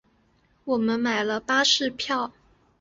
[0.65, 2.33] 我们买了巴士票